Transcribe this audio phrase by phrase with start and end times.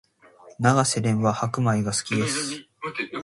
[0.59, 2.65] 永瀬廉は白米が好きです